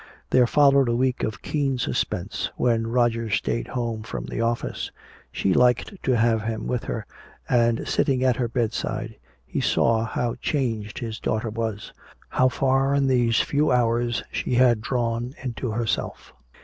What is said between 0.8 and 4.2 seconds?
a week of keen suspense when Roger stayed home